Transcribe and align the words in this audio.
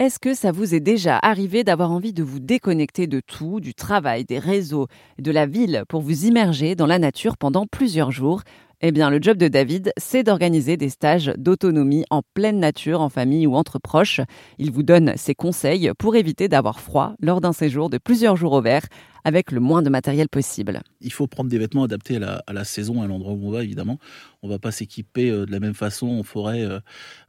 Est-ce 0.00 0.18
que 0.18 0.34
ça 0.34 0.50
vous 0.50 0.74
est 0.74 0.80
déjà 0.80 1.20
arrivé 1.22 1.62
d'avoir 1.62 1.92
envie 1.92 2.12
de 2.12 2.24
vous 2.24 2.40
déconnecter 2.40 3.06
de 3.06 3.20
tout, 3.20 3.60
du 3.60 3.74
travail, 3.74 4.24
des 4.24 4.40
réseaux, 4.40 4.88
de 5.20 5.30
la 5.30 5.46
ville, 5.46 5.84
pour 5.88 6.00
vous 6.00 6.24
immerger 6.24 6.74
dans 6.74 6.88
la 6.88 6.98
nature 6.98 7.36
pendant 7.36 7.64
plusieurs 7.68 8.10
jours? 8.10 8.42
Eh 8.80 8.90
bien, 8.90 9.08
le 9.08 9.22
job 9.22 9.36
de 9.36 9.46
David, 9.46 9.92
c'est 9.96 10.24
d'organiser 10.24 10.76
des 10.76 10.88
stages 10.88 11.32
d'autonomie 11.38 12.04
en 12.10 12.22
pleine 12.34 12.58
nature, 12.58 13.02
en 13.02 13.08
famille 13.08 13.46
ou 13.46 13.54
entre 13.54 13.78
proches. 13.78 14.20
Il 14.58 14.72
vous 14.72 14.82
donne 14.82 15.12
ses 15.16 15.36
conseils 15.36 15.92
pour 15.96 16.16
éviter 16.16 16.48
d'avoir 16.48 16.80
froid 16.80 17.14
lors 17.20 17.40
d'un 17.40 17.52
séjour 17.52 17.88
de 17.88 17.98
plusieurs 17.98 18.34
jours 18.34 18.54
au 18.54 18.60
vert 18.60 18.88
avec 19.24 19.52
le 19.52 19.60
moins 19.60 19.82
de 19.82 19.88
matériel 19.88 20.28
possible. 20.28 20.82
Il 21.00 21.12
faut 21.12 21.26
prendre 21.26 21.48
des 21.48 21.58
vêtements 21.58 21.84
adaptés 21.84 22.16
à 22.16 22.52
la, 22.52 22.64
saison, 22.64 23.02
à 23.02 23.06
l'endroit 23.06 23.32
où 23.32 23.46
on 23.46 23.50
va, 23.50 23.64
évidemment. 23.64 23.98
On 24.42 24.48
ne 24.48 24.52
va 24.52 24.58
pas 24.58 24.70
s'équiper 24.70 25.30
euh, 25.30 25.46
de 25.46 25.50
la 25.50 25.60
même 25.60 25.74
façon 25.74 26.06
en 26.06 26.22
forêt 26.22 26.62
euh, 26.62 26.78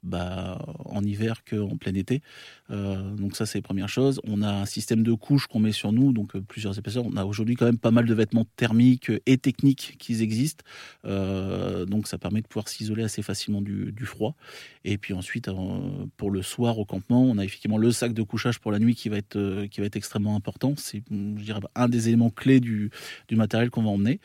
bah, 0.03 0.59
en 0.83 1.01
hiver 1.01 1.43
qu'en 1.49 1.77
plein 1.77 1.93
été. 1.93 2.21
Euh, 2.69 3.15
donc 3.15 3.37
ça, 3.37 3.45
c'est 3.45 3.59
la 3.59 3.63
première 3.63 3.87
chose. 3.87 4.19
On 4.25 4.41
a 4.41 4.51
un 4.51 4.65
système 4.65 5.03
de 5.03 5.13
couches 5.13 5.47
qu'on 5.47 5.59
met 5.59 5.71
sur 5.71 5.93
nous, 5.93 6.11
donc 6.11 6.37
plusieurs 6.37 6.77
épaisseurs. 6.77 7.05
On 7.05 7.15
a 7.15 7.23
aujourd'hui 7.23 7.55
quand 7.55 7.65
même 7.65 7.77
pas 7.77 7.91
mal 7.91 8.05
de 8.05 8.13
vêtements 8.13 8.45
thermiques 8.57 9.11
et 9.25 9.37
techniques 9.37 9.95
qui 9.97 10.21
existent. 10.21 10.65
donc 11.03 12.07
ça 12.07 12.17
permet 12.17 12.41
de 12.41 12.47
pouvoir 12.47 12.67
s'isoler 12.67 13.03
assez 13.03 13.21
facilement 13.21 13.61
du, 13.61 14.05
froid. 14.05 14.35
Et 14.83 14.97
puis 14.97 15.13
ensuite, 15.13 15.49
pour 16.17 16.31
le 16.31 16.41
soir 16.41 16.77
au 16.79 16.85
campement, 16.85 17.23
on 17.23 17.37
a 17.37 17.45
effectivement 17.45 17.77
le 17.77 17.91
sac 17.91 18.13
de 18.13 18.23
couchage 18.23 18.59
pour 18.59 18.71
la 18.71 18.79
nuit 18.79 18.95
qui 18.95 19.09
va 19.09 19.17
être, 19.17 19.65
qui 19.67 19.79
va 19.79 19.85
être 19.85 19.95
extrêmement 19.95 20.35
important. 20.35 20.73
C'est, 20.77 21.03
je 21.09 21.43
dirais, 21.43 21.59
un 21.75 21.84
des 21.89 22.07
éléments 22.07 22.29
clés 22.29 22.59
du, 22.59 22.91
du 23.27 23.35
matériel 23.35 23.69
qu'on 23.69 23.83
va 23.83 23.89
emmener. 23.89 24.19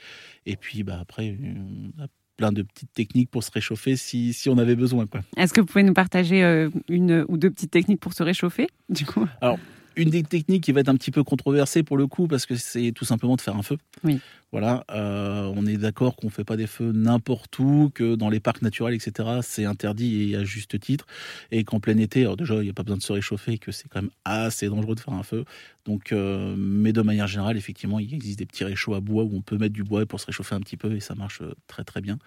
Et 0.46 0.56
puis 0.56 0.82
bah, 0.82 0.98
après, 1.00 1.36
on 1.42 2.02
a 2.02 2.06
plein 2.36 2.52
de 2.52 2.62
petites 2.62 2.92
techniques 2.92 3.30
pour 3.30 3.44
se 3.44 3.50
réchauffer 3.50 3.96
si, 3.96 4.32
si 4.32 4.48
on 4.48 4.58
avait 4.58 4.76
besoin. 4.76 5.06
Est-ce 5.36 5.52
que 5.52 5.60
vous 5.60 5.66
pouvez 5.66 5.84
nous 5.84 5.94
partager 5.94 6.42
euh, 6.42 6.70
une 6.88 7.24
ou 7.28 7.36
deux 7.36 7.50
petites 7.50 7.70
techniques 7.70 8.00
pour 8.00 8.14
se 8.14 8.22
réchauffer 8.22 8.66
du 8.88 9.04
coup? 9.04 9.26
Alors, 9.42 9.58
une 9.96 10.10
des 10.10 10.22
techniques 10.22 10.64
qui 10.64 10.72
va 10.72 10.80
être 10.80 10.88
un 10.88 10.96
petit 10.96 11.10
peu 11.10 11.22
controversée 11.22 11.82
pour 11.82 11.96
le 11.96 12.06
coup, 12.06 12.26
parce 12.26 12.46
que 12.46 12.56
c'est 12.56 12.92
tout 12.92 13.04
simplement 13.04 13.36
de 13.36 13.40
faire 13.40 13.56
un 13.56 13.62
feu. 13.62 13.76
Oui. 14.04 14.20
Voilà, 14.52 14.84
euh, 14.90 15.52
on 15.54 15.64
est 15.66 15.76
d'accord 15.76 16.16
qu'on 16.16 16.26
ne 16.26 16.32
fait 16.32 16.44
pas 16.44 16.56
des 16.56 16.66
feux 16.66 16.90
n'importe 16.92 17.56
où, 17.58 17.90
que 17.94 18.16
dans 18.16 18.28
les 18.28 18.40
parcs 18.40 18.62
naturels, 18.62 18.94
etc., 18.94 19.28
c'est 19.42 19.64
interdit 19.64 20.32
et 20.32 20.36
à 20.36 20.44
juste 20.44 20.80
titre. 20.80 21.06
Et 21.52 21.62
qu'en 21.62 21.78
plein 21.78 21.96
été, 21.98 22.22
alors 22.22 22.36
déjà, 22.36 22.56
il 22.56 22.62
n'y 22.62 22.70
a 22.70 22.72
pas 22.72 22.82
besoin 22.82 22.96
de 22.96 23.02
se 23.02 23.12
réchauffer, 23.12 23.58
que 23.58 23.70
c'est 23.70 23.88
quand 23.88 24.02
même 24.02 24.10
assez 24.24 24.68
dangereux 24.68 24.94
de 24.96 25.00
faire 25.00 25.14
un 25.14 25.22
feu. 25.22 25.44
Donc, 25.84 26.12
euh, 26.12 26.54
mais 26.56 26.92
de 26.92 27.02
manière 27.02 27.26
générale, 27.26 27.56
effectivement, 27.56 27.98
il 27.98 28.12
existe 28.12 28.38
des 28.38 28.46
petits 28.46 28.64
réchauds 28.64 28.94
à 28.94 29.00
bois 29.00 29.24
où 29.24 29.34
on 29.34 29.40
peut 29.40 29.56
mettre 29.56 29.72
du 29.72 29.84
bois 29.84 30.04
pour 30.06 30.20
se 30.20 30.26
réchauffer 30.26 30.54
un 30.54 30.60
petit 30.60 30.76
peu 30.76 30.94
et 30.94 31.00
ça 31.00 31.14
marche 31.14 31.42
euh, 31.42 31.54
très 31.66 31.84
très 31.84 32.00
bien. 32.00 32.18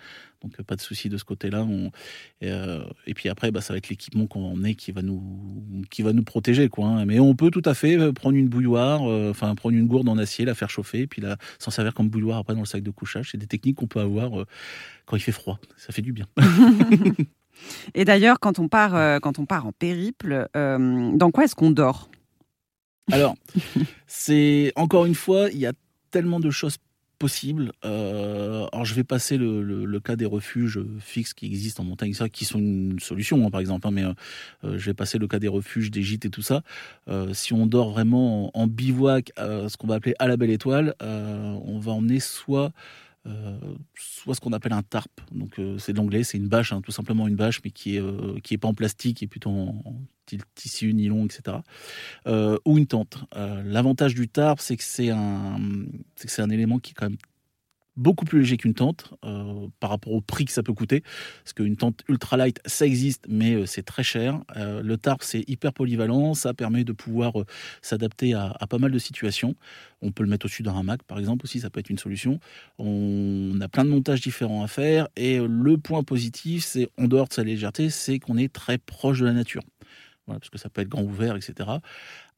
Donc, 0.42 0.62
pas 0.64 0.76
de 0.76 0.82
souci 0.82 1.08
de 1.10 1.18
ce 1.18 1.24
côté-là. 1.24 1.66
Et, 2.42 3.14
puis 3.14 3.30
après, 3.30 3.52
bah, 3.52 3.62
ça 3.62 3.74
va 3.74 3.78
être 3.78 3.88
l'équipement 3.88 4.28
qu'on 4.28 4.42
va 4.42 4.48
emmener 4.48 4.76
qui 4.76 4.92
va 4.92 5.02
nous, 5.02 5.86
qui 5.90 6.02
va 6.02 6.12
nous 6.12 6.24
protéger. 6.24 6.68
Quoi, 6.68 6.88
hein. 6.88 7.06
Mais 7.06 7.20
on 7.20 7.34
peut 7.34 7.50
tout 7.50 7.62
à 7.64 7.74
fait 7.74 8.12
prendre 8.12 8.36
une 8.36 8.50
bouilloire, 8.50 9.04
enfin 9.04 9.56
prendre 9.56 9.78
une 9.78 9.88
gourde 9.88 10.10
en 10.10 10.18
acier, 10.18 10.44
la 10.44 10.54
faire 10.54 10.70
chauffer, 10.70 11.02
et 11.02 11.08
puis 11.08 11.22
là, 11.22 11.38
s'en 11.60 11.72
servir 11.72 11.94
comme 11.94 12.10
bouilloire 12.10 12.40
après 12.40 12.54
dans 12.56 12.60
le 12.60 12.66
sac 12.66 12.84
de 12.84 12.92
couchage. 12.92 13.30
C'est 13.32 13.38
des 13.38 13.48
techniques 13.48 13.78
qu'on 13.78 13.88
peut 13.88 14.00
avoir 14.00 14.40
euh, 14.40 14.46
quand 15.06 15.16
il 15.16 15.22
fait 15.22 15.32
froid. 15.32 15.60
Ça 15.78 15.94
fait 15.94 16.02
du 16.02 16.14
bien. 16.14 16.28
Et 17.94 18.04
d'ailleurs, 18.04 18.40
quand 18.40 18.60
on 18.60 18.68
part, 18.68 18.96
euh, 18.96 19.20
quand 19.20 19.40
on 19.40 19.46
part 19.46 19.68
en 19.68 19.72
périple, 19.72 20.48
euh, 20.56 21.12
dans 21.16 21.32
quoi 21.32 21.46
est-ce 21.46 21.56
qu'on 21.56 21.72
dort? 21.72 22.10
Alors, 23.12 23.36
c'est 24.08 24.72
encore 24.76 25.06
une 25.06 25.16
fois, 25.16 25.50
il 25.52 25.60
y 25.60 25.66
a 25.66 25.74
tellement 26.12 26.40
de 26.40 26.50
choses 26.50 26.78
possible. 27.24 27.72
Euh, 27.86 28.66
alors 28.74 28.84
je 28.84 28.94
vais 28.96 29.06
passer 29.06 29.38
le, 29.38 30.00
cas 30.04 30.18
des 30.18 30.26
refuges 30.26 30.82
fixes 31.00 31.34
qui 31.34 31.46
existent 31.46 31.82
en 31.82 31.86
montagne, 31.86 32.12
qui 32.34 32.44
sont 32.44 32.60
une 32.60 33.00
solution 33.00 33.48
hein, 33.48 33.50
par 33.50 33.62
exemple, 33.62 33.88
hein, 33.88 33.92
mais 33.92 34.04
euh, 34.04 34.14
euh, 34.66 34.78
je 34.78 34.88
vais 34.88 34.94
passer 34.94 35.18
le 35.18 35.28
cas 35.30 35.40
des 35.40 35.48
refuges, 35.48 35.90
des 35.90 36.04
gîtes 36.04 36.26
et 36.26 36.30
tout 36.30 36.42
ça. 36.42 36.64
si 37.32 37.54
on 37.54 37.66
dort 37.66 37.92
vraiment 37.92 38.52
en, 38.58 38.68
bivouac, 38.68 39.32
ce 39.38 39.78
qu'on 39.78 39.88
va 39.88 39.96
appeler 39.96 40.16
à 40.20 40.28
la 40.28 40.36
belle 40.36 40.50
étoile, 40.50 40.96
on 41.00 41.80
va 41.80 41.94
emmener 41.94 42.20
soit 42.20 42.74
soit 43.96 44.36
ce 44.36 44.42
qu'on 44.42 44.54
appelle 44.54 44.74
un 44.74 44.84
tarp. 44.84 45.12
Donc 45.32 45.60
c'est 45.78 45.94
de 45.94 45.98
l'anglais, 45.98 46.24
c'est 46.24 46.38
une 46.38 46.48
bâche, 46.48 46.74
hein, 46.74 46.82
tout 46.82 46.92
simplement 46.92 47.28
une 47.28 47.36
bâche, 47.36 47.62
mais 47.64 47.72
qui 47.72 47.98
est 47.98 48.42
qui 48.42 48.54
est 48.54 48.58
pas 48.58 48.68
en 48.68 48.74
plastique, 48.74 49.18
qui 49.18 49.26
est 49.26 49.28
plutôt 49.28 49.50
en, 49.50 49.84
tissu, 50.56 50.94
nylon, 50.94 51.26
etc. 51.26 51.58
Euh, 52.28 52.58
ou 52.66 52.78
une 52.78 52.88
tente. 52.88 53.18
Euh, 53.36 53.62
l'avantage 53.66 54.16
du 54.16 54.28
tarp, 54.28 54.60
c'est 54.60 54.78
que 54.78 54.84
c'est 54.84 55.10
un, 55.10 55.60
c'est 56.16 56.42
un 56.42 56.50
élément 56.50 56.80
qui 56.80 56.92
est 56.92 56.94
quand 56.94 57.10
même 57.10 57.18
beaucoup 57.96 58.26
plus 58.26 58.40
léger 58.40 58.58
qu'une 58.58 58.74
tente 58.74 59.14
euh, 59.24 59.68
par 59.80 59.90
rapport 59.90 60.14
au 60.14 60.22
prix 60.22 60.46
que 60.46 60.52
ça 60.52 60.64
peut 60.64 60.74
coûter. 60.74 61.02
Parce 61.44 61.54
qu'une 61.54 61.76
tente 61.78 62.02
ultralight, 62.08 62.60
ça 62.66 62.86
existe, 62.86 63.26
mais 63.28 63.66
c'est 63.66 63.84
très 63.84 64.04
cher. 64.04 64.42
le 64.56 64.96
tarp, 64.96 65.24
c'est 65.24 65.48
hyper 65.48 65.74
polyvalent. 65.74 66.34
Ça 66.34 66.54
permet 66.54 66.84
de 66.84 66.92
pouvoir 66.94 67.34
s'adapter 67.82 68.34
à, 68.34 68.56
pas 68.70 68.78
mal 68.78 68.92
de 68.92 69.00
situations. 69.00 69.56
On 70.02 70.12
peut 70.12 70.24
le 70.24 70.30
mettre 70.30 70.46
au-dessus 70.46 70.64
d'un 70.64 70.78
hamac, 70.78 71.04
par 71.04 71.20
exemple, 71.20 71.46
aussi, 71.46 71.60
ça 71.60 71.70
peut 71.70 71.80
être 71.80 71.90
une 71.90 71.98
solution. 71.98 72.40
On 72.80 73.60
a 73.62 73.68
plein 73.68 73.86
de 73.86 73.90
montages 73.90 74.22
différents 74.22 74.64
à 74.64 74.68
faire. 74.68 75.08
Et 75.16 75.40
le 75.40 75.78
point 75.78 76.04
positif, 76.04 76.64
c'est 76.64 76.90
en 76.98 77.08
dehors 77.08 77.28
de 77.28 77.34
sa 77.34 77.44
légèreté, 77.44 77.90
c'est 77.90 78.20
qu'on 78.20 78.38
est 78.38 78.52
très 78.52 78.78
proche 78.78 79.20
de 79.20 79.26
la 79.26 79.34
nature 79.34 79.64
parce 80.26 80.50
que 80.50 80.58
ça 80.58 80.70
peut 80.70 80.82
être 80.82 80.90
grand 80.90 81.04
ouvert, 81.04 81.36
etc. 81.36 81.70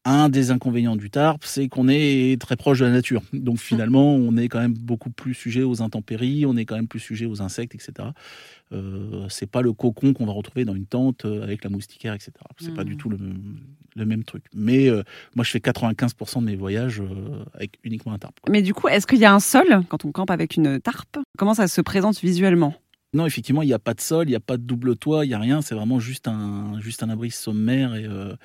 Un 0.08 0.30
des 0.30 0.52
inconvénients 0.52 0.96
du 0.96 1.10
tarp, 1.10 1.44
c'est 1.46 1.68
qu'on 1.68 1.88
est 1.88 2.40
très 2.40 2.56
proche 2.56 2.80
de 2.80 2.86
la 2.86 2.92
nature. 2.92 3.24
Donc 3.34 3.58
finalement, 3.58 4.14
on 4.14 4.38
est 4.38 4.48
quand 4.48 4.60
même 4.60 4.76
beaucoup 4.76 5.10
plus 5.10 5.34
sujet 5.34 5.64
aux 5.64 5.82
intempéries, 5.82 6.46
on 6.46 6.56
est 6.56 6.66
quand 6.66 6.76
même 6.76 6.88
plus 6.88 7.00
sujet 7.00 7.26
aux 7.26 7.42
insectes, 7.42 7.74
etc. 7.74 8.10
Euh, 8.72 9.26
c'est 9.30 9.50
pas 9.50 9.62
le 9.62 9.74
cocon 9.74 10.14
qu'on 10.14 10.26
va 10.26 10.34
retrouver 10.34 10.64
dans 10.64 10.76
une 10.76 10.86
tente 10.86 11.26
euh, 11.26 11.44
avec 11.44 11.64
la 11.64 11.70
moustiquaire, 11.70 12.14
etc. 12.14 12.32
C'est 12.60 12.74
pas 12.74 12.84
du 12.84 12.94
mmh. 12.94 12.98
tout 12.98 13.10
le, 13.10 14.06
même 14.06 14.24
truc. 14.24 14.44
Mais 14.54 14.90
euh, 14.90 15.04
moi, 15.36 15.44
je 15.44 15.52
fais 15.52 15.60
95% 15.60 16.40
de 16.40 16.46
mes 16.46 16.56
voyages 16.56 17.02
euh, 17.02 17.44
avec 17.54 17.80
uniquement 17.84 18.14
un 18.14 18.20
tarp. 18.20 18.36
Mais 18.50 18.62
du 18.62 18.74
coup, 18.74 18.88
est-ce 18.88 19.08
qu'il 19.08 19.20
y 19.20 19.26
a 19.26 19.34
un 19.34 19.40
sol 19.40 19.84
quand 19.90 20.06
on 20.06 20.12
campe 20.12 20.32
avec 20.32 20.56
une 20.56 20.80
tarp 20.80 21.18
Comment 21.38 21.54
ça 21.54 21.68
se 21.68 21.82
présente 21.82 22.20
visuellement? 22.20 22.76
Non, 23.16 23.26
effectivement, 23.26 23.62
il 23.62 23.68
n'y 23.68 23.74
a 23.74 23.80
pas 23.80 23.94
de 23.94 24.02
sol, 24.02 24.28
il 24.28 24.31
n'y 24.31 24.36
a 24.36 24.42
pas 24.42 24.58
de 24.58 24.64
double 24.64 24.98
toit, 24.98 25.24
il 25.24 25.30
n'y 25.30 25.34
a 25.34 25.40
rien. 25.40 25.62
C'est 25.62 25.74
vraiment 25.74 26.00
juste 26.00 26.28
un, 26.28 26.80
juste 26.81 27.02
un 27.02 27.09
abri 27.09 27.31
sommaire 27.31 27.96
et, 27.96 28.06
euh, 28.06 28.36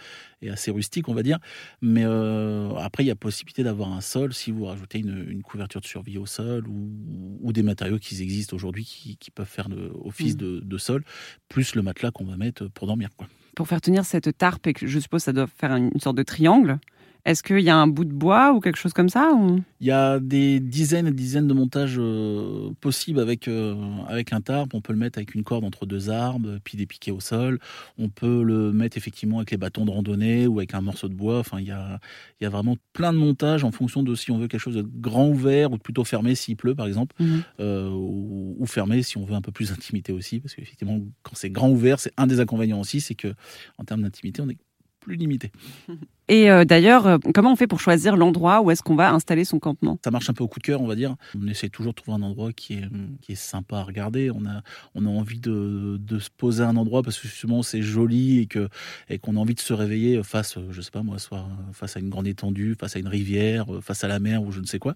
assez 0.48 0.70
rustique, 0.70 1.08
on 1.08 1.14
va 1.14 1.25
dire. 1.25 1.38
Mais 1.82 2.04
euh, 2.04 2.72
après, 2.76 3.03
il 3.03 3.08
y 3.08 3.10
a 3.10 3.16
possibilité 3.16 3.64
d'avoir 3.64 3.92
un 3.92 4.00
sol 4.00 4.32
si 4.32 4.53
vous 4.53 4.66
rajoutez 4.66 5.00
une, 5.00 5.42
couverture 5.42 5.81
de 5.81 5.86
survie 5.86 6.19
au 6.19 6.26
sol 6.26 6.69
ou, 6.69 7.53
des 7.53 7.64
matériaux 7.64 7.98
qui 7.98 8.22
existent 8.22 8.54
aujourd'hui 8.54 8.84
qui, 8.84 9.31
peuvent 9.32 9.44
faire 9.44 9.69
office 10.04 10.36
mmh. 10.36 10.60
de, 10.60 10.78
sol, 10.78 11.02
plus 11.48 11.75
le 11.75 11.82
matelas 11.82 12.12
qu'on 12.12 12.25
va 12.25 12.37
mettre 12.37 12.69
pour 12.69 12.87
dormir. 12.87 13.08
Quoi. 13.16 13.26
Pour 13.56 13.66
faire 13.66 13.81
tenir 13.81 14.04
cette 14.04 14.38
tarpe, 14.38 14.69
et 14.69 14.72
que 14.72 14.87
je 14.87 15.00
suppose 15.00 15.25
ça 15.25 15.32
doit 15.32 15.48
faire 15.48 15.75
une 15.75 15.98
sorte 15.98 16.16
de 16.16 16.22
triangle, 16.22 16.78
est-ce 17.25 17.42
qu'il 17.42 17.60
y 17.60 17.70
a 17.70 17.76
un 17.76 17.86
bout 17.86 18.04
de 18.04 18.12
bois 18.12 18.53
ou 18.53 18.60
quelque 18.60 18.78
chose 18.78 18.92
comme 18.92 19.08
ça 19.08 19.31
Il 19.81 19.86
y 19.86 19.91
a 19.91 20.19
des 20.19 20.60
dizaines 20.60 21.06
et 21.06 21.12
dizaines 21.12 21.47
de 21.47 21.54
montages 21.54 21.97
euh, 21.98 22.70
possibles 22.81 23.20
avec, 23.20 23.48
euh, 23.48 23.75
avec 24.08 24.32
un 24.32 24.41
tarp. 24.41 24.72
On 24.75 24.81
peut 24.81 24.92
le 24.92 24.98
mettre 24.98 25.19
avec 25.19 25.34
une 25.34 25.44
corde 25.44 25.64
entre 25.64 25.86
deux 25.86 26.10
arbres, 26.10 26.58
puis 26.64 26.78
des 26.78 26.86
piquets 26.86 27.10
au 27.10 27.20
sol. 27.20 27.58
On 27.98 28.08
peut 28.08 28.42
le 28.42 28.72
mettre 28.72 28.97
effectivement 28.97 29.38
avec 29.38 29.50
les 29.50 29.56
bâtons 29.56 29.84
de 29.84 29.91
randonnée 29.91 30.47
ou 30.47 30.58
avec 30.58 30.75
un 30.75 30.81
morceau 30.81 31.08
de 31.08 31.14
bois. 31.14 31.38
Enfin, 31.38 31.60
il 31.60 31.66
y 31.66 31.72
a, 31.72 32.00
il 32.41 32.44
y 32.44 32.47
a 32.47 32.50
vraiment 32.50 32.76
plein 32.92 33.12
de 33.12 33.19
montages 33.19 33.64
en 33.64 33.70
fonction 33.70 34.02
de 34.02 34.14
si 34.14 34.31
on 34.31 34.38
veut 34.38 34.48
quelque 34.48 34.60
chose 34.60 34.76
de 34.76 34.82
grand 34.82 35.28
ouvert 35.28 35.72
ou 35.72 35.78
plutôt 35.78 36.04
fermé 36.04 36.34
s'il 36.34 36.56
pleut, 36.56 36.75
par 36.75 36.87
exemple, 36.87 37.14
mhm. 37.19 37.42
euh, 37.60 37.91
ou, 37.91 38.56
ou, 38.58 38.66
fermé 38.66 39.02
si 39.02 39.19
on 39.19 39.25
veut 39.25 39.34
un 39.34 39.42
peu 39.42 39.52
plus 39.52 39.70
d'intimité 39.70 40.12
aussi. 40.12 40.41
Parce 40.41 40.54
qu'effectivement, 40.54 41.00
quand 41.22 41.34
c'est 41.34 41.50
grand 41.50 41.70
ouvert, 41.70 42.00
c'est 42.00 42.12
un 42.16 42.26
des 42.26 42.41
inconvénients 42.41 42.81
aussi, 42.81 43.00
c'est 43.00 43.14
que 43.14 43.34
en 43.78 43.84
termes 43.84 44.02
d'intimité, 44.02 44.41
on 44.41 44.48
est 44.48 44.58
plus 45.00 45.16
limité. 45.16 45.50
Et 46.30 46.48
euh, 46.48 46.64
d'ailleurs, 46.64 47.08
euh, 47.08 47.18
comment 47.34 47.52
on 47.52 47.56
fait 47.56 47.66
pour 47.66 47.80
choisir 47.80 48.16
l'endroit 48.16 48.60
où 48.60 48.70
est-ce 48.70 48.84
qu'on 48.84 48.94
va 48.94 49.12
installer 49.12 49.44
son 49.44 49.58
campement? 49.58 49.98
Ça 50.04 50.12
marche 50.12 50.30
un 50.30 50.32
peu 50.32 50.44
au 50.44 50.48
coup 50.48 50.60
de 50.60 50.64
cœur, 50.64 50.80
on 50.80 50.86
va 50.86 50.94
dire. 50.94 51.16
On 51.36 51.48
essaie 51.48 51.68
toujours 51.68 51.92
de 51.92 51.96
trouver 51.96 52.16
un 52.16 52.22
endroit 52.22 52.52
qui 52.52 52.74
est, 52.74 52.84
qui 53.20 53.32
est 53.32 53.34
sympa 53.34 53.78
à 53.78 53.82
regarder. 53.82 54.30
On 54.30 54.46
a, 54.46 54.62
on 54.94 55.06
a 55.06 55.08
envie 55.08 55.40
de, 55.40 55.98
de 56.00 56.19
se 56.20 56.30
poser 56.30 56.62
à 56.62 56.69
un 56.69 56.76
endroit 56.76 57.02
parce 57.02 57.19
que 57.19 57.26
justement 57.26 57.64
c'est 57.64 57.82
joli 57.82 58.38
et 58.38 58.46
que 58.46 58.69
et 59.08 59.19
qu'on 59.19 59.36
a 59.36 59.40
envie 59.40 59.56
de 59.56 59.60
se 59.60 59.72
réveiller 59.72 60.22
face, 60.22 60.56
je 60.70 60.81
sais 60.81 60.93
pas 60.93 61.02
moi, 61.02 61.19
soit 61.19 61.49
face 61.72 61.96
à 61.96 62.00
une 62.00 62.10
grande 62.10 62.28
étendue, 62.28 62.76
face 62.78 62.94
à 62.94 63.00
une 63.00 63.08
rivière, 63.08 63.66
face 63.82 64.05
à 64.05 64.08
la 64.08 64.20
mer 64.20 64.44
ou 64.44 64.52
je 64.52 64.60
ne 64.60 64.66
sais 64.66 64.78
quoi. 64.78 64.94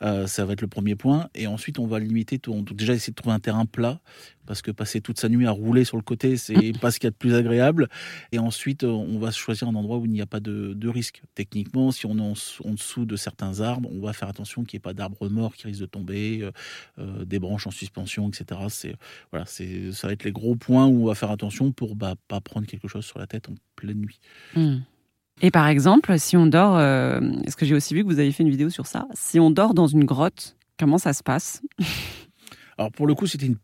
Euh, 0.00 0.26
ça 0.26 0.46
va 0.46 0.54
être 0.54 0.62
le 0.62 0.66
premier 0.66 0.94
point. 0.94 1.28
Et 1.34 1.46
ensuite, 1.46 1.78
on 1.78 1.86
va 1.86 1.98
limiter. 1.98 2.38
Tout, 2.38 2.54
donc 2.54 2.72
déjà 2.74 2.94
essayer 2.94 3.10
de 3.10 3.16
trouver 3.16 3.34
un 3.34 3.40
terrain 3.40 3.66
plat 3.66 4.00
parce 4.46 4.62
que 4.62 4.70
passer 4.70 5.00
toute 5.00 5.20
sa 5.20 5.28
nuit 5.28 5.46
à 5.46 5.50
rouler 5.50 5.84
sur 5.84 5.96
le 5.96 6.02
côté, 6.02 6.36
c'est 6.36 6.72
pas 6.80 6.90
ce 6.90 6.98
qu'il 6.98 7.06
y 7.06 7.08
a 7.08 7.10
de 7.10 7.16
plus 7.16 7.34
agréable. 7.34 7.88
Et 8.32 8.38
ensuite, 8.38 8.82
on 8.82 9.18
va 9.18 9.30
choisir 9.30 9.68
un 9.68 9.74
endroit 9.74 9.98
où 9.98 10.06
il 10.06 10.10
n'y 10.10 10.22
a 10.22 10.26
pas 10.26 10.40
de 10.40 10.69
de, 10.74 10.88
risque. 10.88 11.22
Techniquement, 11.34 11.90
si 11.90 12.06
on 12.06 12.16
est 12.18 12.20
en, 12.64 12.72
dessous 12.72 13.04
de 13.04 13.16
certains 13.16 13.60
arbres, 13.60 13.88
on 13.92 14.00
va 14.00 14.12
faire 14.12 14.28
attention 14.28 14.64
qu'il 14.64 14.76
n'y 14.76 14.80
ait 14.80 14.82
pas 14.82 14.94
d'arbres 14.94 15.28
morts 15.28 15.54
qui 15.54 15.66
risquent 15.66 15.80
de 15.80 15.86
tomber, 15.86 16.40
euh, 16.42 16.50
euh, 16.98 17.24
des 17.24 17.38
branches 17.38 17.66
en 17.66 17.70
suspension, 17.70 18.28
etc. 18.28 18.60
C'est 18.68 18.96
voilà, 19.30 19.46
c'est 19.46 19.92
ça 19.92 20.06
va 20.06 20.12
être 20.12 20.24
les 20.24 20.32
gros 20.32 20.56
points 20.56 20.86
où 20.86 21.02
on 21.02 21.06
va 21.06 21.14
faire 21.14 21.30
attention 21.30 21.72
pour 21.72 21.96
bah, 21.96 22.14
pas 22.28 22.40
prendre 22.40 22.66
quelque 22.66 22.88
chose 22.88 23.04
sur 23.04 23.18
la 23.18 23.26
tête 23.26 23.48
en 23.48 23.54
pleine 23.76 23.98
nuit. 23.98 24.20
Hmm. 24.54 24.78
Et 25.42 25.50
par 25.50 25.68
exemple, 25.68 26.18
si 26.18 26.36
on 26.36 26.46
dort, 26.46 26.76
euh, 26.76 27.20
est-ce 27.44 27.56
que 27.56 27.64
j'ai 27.64 27.74
aussi 27.74 27.94
vu 27.94 28.02
que 28.02 28.08
vous 28.08 28.18
avez 28.18 28.32
fait 28.32 28.42
une 28.42 28.50
vidéo 28.50 28.68
sur 28.68 28.86
ça? 28.86 29.06
Si 29.14 29.40
on 29.40 29.50
dort 29.50 29.74
dans 29.74 29.86
une 29.86 30.04
grotte, 30.04 30.56
comment 30.78 30.98
ça 30.98 31.12
se 31.12 31.22
passe? 31.22 31.62
Alors 32.78 32.92
pour 32.92 33.06
le 33.06 33.14
coup, 33.14 33.26
c'était 33.26 33.46
une 33.46 33.58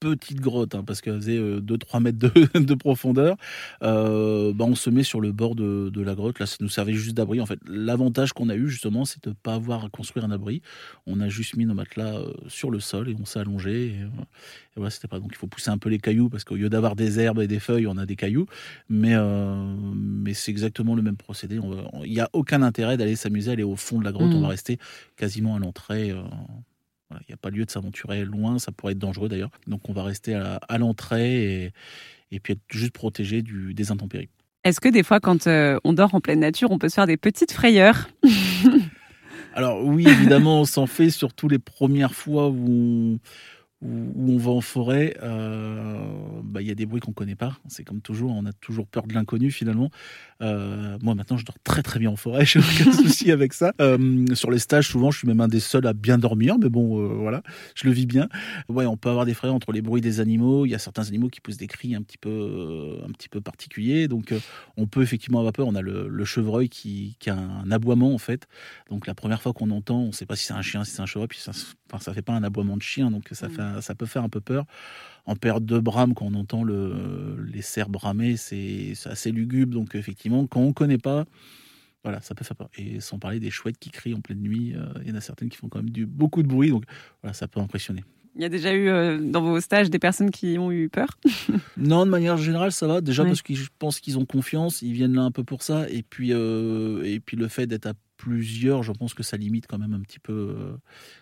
petite 0.00 0.40
grotte, 0.40 0.74
hein, 0.74 0.82
parce 0.84 1.00
qu'elle 1.00 1.16
faisait 1.16 1.38
2-3 1.38 2.02
mètres 2.02 2.18
de, 2.18 2.58
de 2.58 2.74
profondeur, 2.74 3.36
euh, 3.82 4.52
bah 4.52 4.64
on 4.66 4.74
se 4.74 4.90
met 4.90 5.02
sur 5.02 5.20
le 5.20 5.32
bord 5.32 5.54
de, 5.54 5.90
de, 5.90 6.00
la 6.00 6.14
grotte. 6.14 6.38
Là, 6.38 6.46
ça 6.46 6.56
nous 6.60 6.68
servait 6.68 6.94
juste 6.94 7.16
d'abri. 7.16 7.40
En 7.40 7.46
fait, 7.46 7.58
l'avantage 7.66 8.32
qu'on 8.32 8.48
a 8.48 8.56
eu, 8.56 8.68
justement, 8.68 9.04
c'est 9.04 9.22
de 9.22 9.30
ne 9.30 9.34
pas 9.34 9.54
avoir 9.54 9.84
à 9.84 9.88
construire 9.90 10.24
un 10.24 10.30
abri. 10.30 10.62
On 11.06 11.20
a 11.20 11.28
juste 11.28 11.56
mis 11.56 11.66
nos 11.66 11.74
matelas 11.74 12.20
sur 12.48 12.70
le 12.70 12.80
sol 12.80 13.10
et 13.10 13.16
on 13.20 13.24
s'est 13.24 13.38
allongé. 13.38 13.86
Et, 13.86 13.96
voilà, 14.76 14.90
c'était 14.90 15.08
pas. 15.08 15.20
Donc, 15.20 15.30
il 15.32 15.36
faut 15.36 15.46
pousser 15.46 15.70
un 15.70 15.78
peu 15.78 15.90
les 15.90 15.98
cailloux, 15.98 16.30
parce 16.30 16.44
qu'au 16.44 16.56
lieu 16.56 16.70
d'avoir 16.70 16.96
des 16.96 17.20
herbes 17.20 17.40
et 17.40 17.46
des 17.46 17.60
feuilles, 17.60 17.86
on 17.86 17.98
a 17.98 18.06
des 18.06 18.16
cailloux. 18.16 18.46
Mais, 18.88 19.14
mais 19.94 20.32
c'est 20.32 20.50
exactement 20.50 20.94
le 20.94 21.02
même 21.02 21.16
procédé. 21.16 21.60
Il 22.04 22.12
n'y 22.12 22.20
a 22.20 22.30
aucun 22.32 22.62
intérêt 22.62 22.96
d'aller 22.96 23.16
s'amuser, 23.16 23.52
aller 23.52 23.62
au 23.62 23.76
fond 23.76 23.98
de 23.98 24.04
la 24.04 24.12
grotte. 24.12 24.32
On 24.32 24.38
mmh. 24.38 24.42
va 24.42 24.48
rester 24.48 24.78
quasiment 25.16 25.56
à 25.56 25.58
l'entrée. 25.58 26.14
Il 27.12 27.24
n'y 27.28 27.34
a 27.34 27.36
pas 27.36 27.50
lieu 27.50 27.64
de 27.64 27.70
s'aventurer 27.70 28.24
loin, 28.24 28.58
ça 28.58 28.72
pourrait 28.72 28.92
être 28.92 28.98
dangereux 28.98 29.28
d'ailleurs. 29.28 29.50
Donc 29.66 29.88
on 29.88 29.92
va 29.92 30.02
rester 30.04 30.34
à, 30.34 30.78
l'entrée 30.78 31.64
et, 31.64 31.72
et, 32.30 32.40
puis 32.40 32.52
être 32.52 32.62
juste 32.68 32.92
protégé 32.92 33.42
du, 33.42 33.74
des 33.74 33.90
intempéries. 33.90 34.28
Est-ce 34.62 34.80
que 34.80 34.88
des 34.88 35.02
fois, 35.02 35.20
quand 35.20 35.46
euh, 35.46 35.78
on 35.84 35.92
dort 35.92 36.14
en 36.14 36.20
pleine 36.20 36.40
nature, 36.40 36.70
on 36.70 36.78
peut 36.78 36.88
se 36.88 36.94
faire 36.94 37.06
des 37.06 37.16
petites 37.16 37.52
frayeurs? 37.52 38.08
Alors 39.54 39.84
oui, 39.84 40.06
évidemment, 40.06 40.60
on 40.60 40.64
s'en 40.64 40.86
fait 40.86 41.10
surtout 41.10 41.48
les 41.48 41.58
premières 41.58 42.14
fois 42.14 42.48
où 42.48 43.18
où, 43.82 44.32
on 44.32 44.36
va 44.36 44.50
en 44.50 44.60
forêt, 44.60 45.16
euh, 45.22 46.04
bah, 46.44 46.60
il 46.60 46.68
y 46.68 46.70
a 46.70 46.74
des 46.74 46.84
bruits 46.84 47.00
qu'on 47.00 47.12
connaît 47.12 47.34
pas. 47.34 47.58
C'est 47.68 47.82
comme 47.82 48.02
toujours, 48.02 48.30
on 48.30 48.44
a 48.44 48.52
toujours 48.52 48.86
peur 48.86 49.06
de 49.06 49.14
l'inconnu 49.14 49.50
finalement. 49.50 49.90
Euh, 50.42 50.98
moi 51.02 51.14
maintenant, 51.14 51.38
je 51.38 51.46
dors 51.46 51.58
très 51.64 51.82
très 51.82 51.98
bien 51.98 52.10
en 52.10 52.16
forêt, 52.16 52.44
j'ai 52.46 52.58
aucun 52.58 52.92
souci 52.92 53.32
avec 53.32 53.54
ça. 53.54 53.72
Euh, 53.80 54.26
sur 54.34 54.50
les 54.50 54.58
stages, 54.58 54.88
souvent, 54.88 55.10
je 55.10 55.18
suis 55.18 55.28
même 55.28 55.40
un 55.40 55.48
des 55.48 55.60
seuls 55.60 55.86
à 55.86 55.94
bien 55.94 56.18
dormir, 56.18 56.56
mais 56.58 56.68
bon, 56.68 57.16
voilà, 57.16 57.42
je 57.74 57.86
le 57.86 57.92
vis 57.92 58.06
bien. 58.06 58.28
Ouais, 58.68 58.84
on 58.84 58.96
peut 58.96 59.08
avoir 59.08 59.24
des 59.24 59.34
frayeurs 59.34 59.54
entre 59.54 59.72
les 59.72 59.82
bruits 59.82 60.02
des 60.02 60.20
animaux. 60.20 60.66
Il 60.66 60.70
y 60.70 60.74
a 60.74 60.78
certains 60.78 61.08
animaux 61.08 61.28
qui 61.28 61.40
poussent 61.40 61.56
des 61.56 61.66
cris 61.66 61.94
un 61.94 62.02
petit 62.02 62.18
peu, 62.18 62.98
un 63.06 63.10
petit 63.12 63.28
peu 63.28 63.40
particuliers, 63.40 64.08
donc 64.08 64.34
on 64.76 64.86
peut 64.86 65.02
effectivement 65.02 65.38
avoir 65.38 65.52
peur. 65.52 65.66
On 65.66 65.74
a 65.74 65.82
le, 65.82 66.24
chevreuil 66.24 66.68
qui, 66.68 67.16
qui, 67.18 67.30
a 67.30 67.34
un 67.34 67.70
aboiement 67.72 68.14
en 68.14 68.18
fait. 68.18 68.46
Donc 68.90 69.06
la 69.06 69.14
première 69.14 69.40
fois 69.40 69.52
qu'on 69.52 69.70
entend, 69.70 70.00
on 70.00 70.06
ne 70.08 70.12
sait 70.12 70.26
pas 70.26 70.36
si 70.36 70.44
c'est 70.44 70.52
un 70.52 70.62
chien, 70.62 70.84
si 70.84 70.92
c'est 70.92 71.00
un 71.00 71.06
chevreuil, 71.06 71.28
puis 71.28 71.38
ça, 71.38 71.52
enfin, 71.90 71.98
ça 71.98 72.12
fait 72.12 72.22
pas 72.22 72.34
un 72.34 72.44
aboiement 72.44 72.76
de 72.76 72.82
chien, 72.82 73.10
donc 73.10 73.28
ça 73.32 73.48
mmh. 73.48 73.50
fait 73.50 73.69
ça 73.80 73.94
peut 73.94 74.06
faire 74.06 74.22
un 74.22 74.28
peu 74.28 74.40
peur. 74.40 74.64
En 75.26 75.36
perte 75.36 75.64
de 75.64 75.78
brame, 75.78 76.14
quand 76.14 76.26
on 76.26 76.34
entend 76.34 76.64
le, 76.64 77.36
les 77.52 77.62
cerfs 77.62 77.88
bramer, 77.88 78.36
c'est 78.36 78.94
assez 79.04 79.30
lugubre. 79.30 79.74
Donc 79.74 79.94
effectivement, 79.94 80.46
quand 80.46 80.60
on 80.60 80.68
ne 80.68 80.72
connaît 80.72 80.98
pas, 80.98 81.26
voilà, 82.02 82.20
ça 82.20 82.34
peut 82.34 82.44
faire 82.44 82.56
peur. 82.56 82.70
Et 82.76 83.00
sans 83.00 83.18
parler 83.18 83.40
des 83.40 83.50
chouettes 83.50 83.78
qui 83.78 83.90
crient 83.90 84.14
en 84.14 84.20
pleine 84.20 84.40
nuit, 84.40 84.74
euh, 84.74 84.86
il 85.02 85.10
y 85.10 85.12
en 85.12 85.16
a 85.16 85.20
certaines 85.20 85.48
qui 85.48 85.58
font 85.58 85.68
quand 85.68 85.78
même 85.80 85.90
du, 85.90 86.06
beaucoup 86.06 86.42
de 86.42 86.48
bruit, 86.48 86.70
donc 86.70 86.84
voilà, 87.22 87.34
ça 87.34 87.48
peut 87.48 87.60
impressionner. 87.60 88.04
Il 88.36 88.42
y 88.42 88.44
a 88.44 88.48
déjà 88.48 88.72
eu 88.72 88.88
euh, 88.88 89.18
dans 89.18 89.42
vos 89.42 89.60
stages 89.60 89.90
des 89.90 89.98
personnes 89.98 90.30
qui 90.30 90.56
ont 90.58 90.70
eu 90.70 90.88
peur? 90.88 91.18
Non, 91.76 92.04
de 92.06 92.10
manière 92.10 92.36
générale, 92.36 92.72
ça 92.72 92.86
va. 92.86 93.00
Déjà 93.00 93.24
parce 93.24 93.42
que 93.42 93.54
je 93.54 93.68
pense 93.78 94.00
qu'ils 94.00 94.18
ont 94.18 94.24
confiance, 94.24 94.82
ils 94.82 94.92
viennent 94.92 95.14
là 95.14 95.22
un 95.22 95.30
peu 95.30 95.44
pour 95.44 95.62
ça. 95.62 95.88
Et 95.88 96.02
puis, 96.02 96.32
euh, 96.32 97.02
et 97.04 97.20
puis 97.20 97.36
le 97.36 97.48
fait 97.48 97.66
d'être 97.66 97.86
à 97.86 97.94
plusieurs, 98.20 98.82
je 98.82 98.92
pense 98.92 99.14
que 99.14 99.22
ça 99.22 99.38
limite 99.38 99.66
quand 99.66 99.78
même 99.78 99.94
un 99.94 100.00
petit 100.00 100.18
peu, 100.18 100.54
euh, 100.58 100.76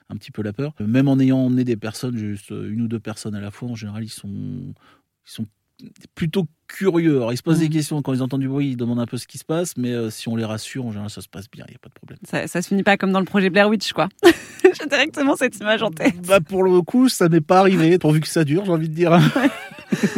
un 0.09 0.17
petit 0.17 0.33
peu 0.33 0.43
la 0.43 0.53
peur. 0.53 0.75
Même 0.81 1.07
en 1.07 1.19
ayant 1.21 1.39
emmené 1.39 1.63
des 1.63 1.77
personnes, 1.77 2.17
juste 2.17 2.51
une 2.51 2.83
ou 2.83 2.89
deux 2.89 2.99
personnes 2.99 3.37
à 3.37 3.41
la 3.41 3.53
fois, 3.53 3.69
en 3.69 3.77
général, 3.77 4.03
ils 4.03 4.09
sont, 4.09 4.29
ils 4.29 5.31
sont 5.31 5.47
plutôt 6.17 6.47
curieux. 6.67 7.17
Alors, 7.17 7.33
ils 7.33 7.37
se 7.37 7.43
posent 7.43 7.61
des 7.61 7.69
mmh. 7.69 7.73
questions 7.73 8.03
quand 8.03 8.13
ils 8.13 8.23
entendent 8.23 8.41
du 8.41 8.49
bruit, 8.49 8.71
ils 8.71 8.77
demandent 8.77 8.99
un 8.99 9.07
peu 9.07 9.17
ce 9.17 9.29
qui 9.29 9.39
se 9.39 9.45
passe, 9.45 9.77
mais 9.77 9.93
euh, 9.93 10.11
si 10.11 10.29
on 10.29 10.35
les 10.35 10.45
rassure, 10.45 10.87
en 10.87 10.91
général, 10.91 11.11
ça 11.11 11.21
se 11.21 11.29
passe 11.29 11.49
bien, 11.49 11.65
il 11.69 11.73
n'y 11.73 11.77
a 11.77 11.79
pas 11.79 11.89
de 11.89 11.95
problème. 11.95 12.19
Ça, 12.25 12.49
ça 12.49 12.63
se 12.63 12.69
finit 12.69 12.83
pas 12.83 12.97
comme 12.97 13.13
dans 13.13 13.21
le 13.21 13.27
projet 13.27 13.49
Blair 13.49 13.69
Witch, 13.69 13.93
quoi. 13.93 14.09
J'ai 14.63 14.89
directement 14.89 15.37
cette 15.37 15.57
image 15.61 15.83
en 15.83 15.91
tête. 15.91 16.21
Bah, 16.27 16.41
pour 16.41 16.65
le 16.65 16.83
coup, 16.83 17.09
ça 17.09 17.29
n'est 17.29 17.41
pas 17.41 17.61
arrivé, 17.61 17.99
pourvu 17.99 18.21
que 18.21 18.29
ça 18.29 18.45
dure, 18.45 18.65
j'ai 18.65 18.73
envie 18.73 18.89
de 18.89 18.95
dire. 18.95 19.19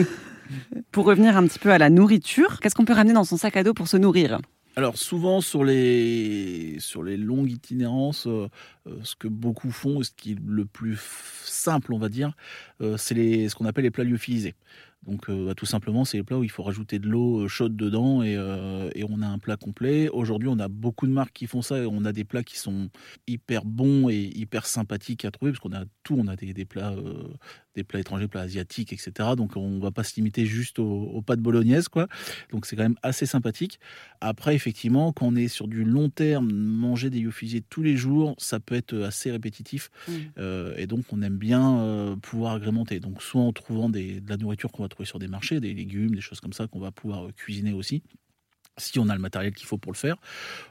pour 0.92 1.04
revenir 1.04 1.36
un 1.36 1.46
petit 1.46 1.58
peu 1.58 1.70
à 1.70 1.78
la 1.78 1.90
nourriture, 1.90 2.58
qu'est-ce 2.60 2.74
qu'on 2.74 2.86
peut 2.86 2.94
ramener 2.94 3.12
dans 3.12 3.24
son 3.24 3.36
sac 3.36 3.56
à 3.56 3.62
dos 3.62 3.74
pour 3.74 3.86
se 3.86 3.96
nourrir? 3.96 4.40
Alors 4.80 4.96
souvent 4.96 5.42
sur 5.42 5.62
les 5.62 6.78
longues 7.18 7.50
itinérances, 7.50 8.26
euh, 8.26 8.48
euh, 8.86 8.96
ce 9.02 9.14
que 9.14 9.28
beaucoup 9.28 9.70
font, 9.70 10.02
ce 10.02 10.10
qui 10.10 10.32
est 10.32 10.38
le 10.42 10.64
plus 10.64 10.98
simple, 11.44 11.92
on 11.92 11.98
va 11.98 12.08
dire, 12.08 12.32
euh, 12.80 12.96
c'est 12.96 13.50
ce 13.50 13.54
qu'on 13.54 13.66
appelle 13.66 13.84
les 13.84 13.90
plats. 13.90 14.04
Donc 15.06 15.30
bah, 15.30 15.54
tout 15.54 15.66
simplement, 15.66 16.04
c'est 16.04 16.18
les 16.18 16.22
plats 16.22 16.38
où 16.38 16.44
il 16.44 16.50
faut 16.50 16.62
rajouter 16.62 16.98
de 16.98 17.08
l'eau 17.08 17.48
chaude 17.48 17.76
dedans 17.76 18.22
et, 18.22 18.34
et, 18.94 19.04
on 19.08 19.22
a 19.22 19.26
un 19.26 19.38
plat 19.38 19.56
complet. 19.56 20.08
Aujourd'hui, 20.08 20.48
on 20.48 20.58
a 20.58 20.68
beaucoup 20.68 21.06
de 21.06 21.12
marques 21.12 21.32
qui 21.32 21.46
font 21.46 21.62
ça 21.62 21.78
et 21.78 21.86
on 21.86 22.04
a 22.04 22.12
des 22.12 22.24
plats 22.24 22.42
qui 22.42 22.58
sont 22.58 22.90
hyper 23.26 23.64
bons 23.64 24.08
et 24.08 24.30
hyper 24.34 24.66
sympathiques 24.66 25.24
à 25.24 25.30
trouver 25.30 25.52
parce 25.52 25.60
qu'on 25.60 25.72
a 25.72 25.84
tout, 26.02 26.16
on 26.18 26.26
a 26.26 26.36
des, 26.36 26.52
des 26.52 26.64
plats 26.64 26.94
des 27.76 27.84
plats 27.84 28.00
étrangers, 28.00 28.28
plats 28.28 28.42
asiatiques, 28.42 28.92
etc. 28.92 29.30
Donc 29.36 29.56
on 29.56 29.78
va 29.78 29.90
pas 29.90 30.02
se 30.02 30.16
limiter 30.16 30.44
juste 30.46 30.78
aux, 30.78 31.22
pâtes 31.22 31.40
bolognaises, 31.40 31.88
quoi. 31.88 32.08
Donc 32.50 32.66
c'est 32.66 32.76
quand 32.76 32.82
même 32.82 32.98
assez 33.02 33.26
sympathique. 33.26 33.78
Après, 34.20 34.54
effectivement, 34.54 35.12
quand 35.12 35.26
on 35.26 35.36
est 35.36 35.48
sur 35.48 35.68
du 35.68 35.84
long 35.84 36.10
terme, 36.10 36.52
manger 36.52 37.10
des 37.10 37.20
yofusiers 37.20 37.62
tous 37.62 37.82
les 37.82 37.96
jours, 37.96 38.34
ça 38.38 38.60
peut 38.60 38.74
être 38.74 38.96
assez 39.02 39.30
répétitif. 39.30 39.90
Mmh. 40.08 40.12
Euh, 40.38 40.74
et 40.76 40.86
donc 40.86 41.04
on 41.12 41.22
aime 41.22 41.36
bien 41.36 41.78
euh, 41.78 42.16
pouvoir 42.16 42.54
agrémenter. 42.54 43.00
Donc 43.00 43.22
soit 43.22 43.42
en 43.42 43.52
trouvant 43.52 43.88
des, 43.88 44.20
de 44.20 44.28
la 44.28 44.36
nourriture 44.36 44.72
qu'on 44.72 44.82
va 44.82 44.88
trouver 44.90 45.06
sur 45.06 45.18
des 45.18 45.28
marchés, 45.28 45.60
des 45.60 45.72
légumes, 45.72 46.14
des 46.14 46.20
choses 46.20 46.40
comme 46.40 46.52
ça 46.52 46.66
qu'on 46.66 46.80
va 46.80 46.90
pouvoir 46.90 47.32
cuisiner 47.34 47.72
aussi 47.72 48.02
si 48.80 48.98
on 48.98 49.08
a 49.08 49.14
le 49.14 49.20
matériel 49.20 49.52
qu'il 49.52 49.66
faut 49.66 49.78
pour 49.78 49.92
le 49.92 49.96
faire, 49.96 50.16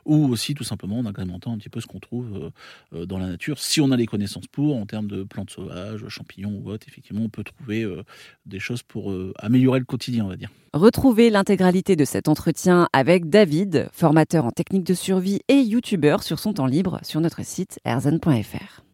ou 0.06 0.28
aussi 0.28 0.54
tout 0.54 0.64
simplement 0.64 1.00
en 1.00 1.06
agrémentant 1.06 1.54
un 1.54 1.58
petit 1.58 1.70
peu 1.70 1.80
ce 1.80 1.88
qu'on 1.88 2.00
trouve 2.00 2.36
euh, 2.36 3.00
euh, 3.02 3.06
dans 3.06 3.18
la 3.18 3.28
nature. 3.28 3.60
Si 3.60 3.80
on 3.82 3.92
a 3.92 3.98
les 3.98 4.06
connaissances 4.06 4.48
pour, 4.48 4.78
en 4.78 4.86
termes 4.86 5.08
de 5.08 5.24
plantes 5.24 5.52
sauvages, 5.52 6.08
champignons 6.08 6.62
ou 6.64 6.70
autres, 6.70 6.88
effectivement, 6.88 7.24
on 7.24 7.30
peut 7.30 7.44
trouver 7.44 7.84
euh, 7.84 8.04
des 8.46 8.60
choses 8.60 8.84
pour 8.84 9.14
améliorer 9.38 9.80
le 9.80 9.86
quotidien, 9.86 10.26
on 10.26 10.30
va 10.30 10.36
dire. 10.36 10.50
Retrouvez 10.74 11.30
l'intégralité 11.30 11.96
de 11.96 12.06
cet 12.06 12.28
entretien 12.28 12.88
avec 12.94 13.30
David, 13.30 13.90
formateur 13.92 14.46
en 14.46 14.52
technique 14.52 14.84
de 14.84 14.94
survie 14.94 15.42
et 15.48 15.62
youtubeur 15.62 16.24
sur 16.24 16.40
son 16.40 16.54
temps 16.54 16.68
libre 16.68 17.00
sur 17.04 17.22
notre 17.22 17.44
site 17.44 17.80
erzen.fr. 17.86 18.89